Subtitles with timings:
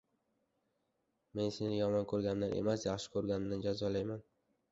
[1.39, 4.27] Men seni yomon ko‘rganimdan emas, yaxshi ko‘rganimdan jazolayman.